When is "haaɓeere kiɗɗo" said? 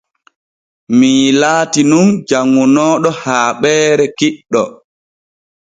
3.21-4.61